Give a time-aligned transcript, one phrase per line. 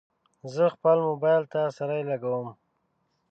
[0.53, 2.47] زه خپل موبایل ته سرۍ لګوم.